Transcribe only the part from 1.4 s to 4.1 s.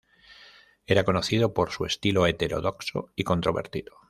por su estilo heterodoxo y controvertido.